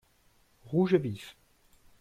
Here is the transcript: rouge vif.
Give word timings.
rouge 0.63 0.95
vif. 0.95 1.37